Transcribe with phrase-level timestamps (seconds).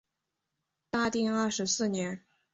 [0.89, 2.25] 大定二十四年。